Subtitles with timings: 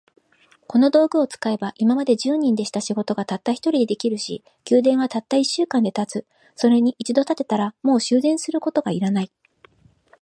[0.67, 6.25] この道具を使えば、今まで十人でした仕事が、たった一人で出来上るし、宮殿はたった一週間で建つ。
[6.55, 9.31] それに一度建てたら、もう修繕することが要らない。